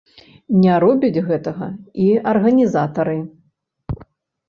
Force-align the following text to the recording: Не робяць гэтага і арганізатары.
Не 0.61 0.77
робяць 0.83 1.23
гэтага 1.27 1.69
і 2.07 2.09
арганізатары. 2.35 3.19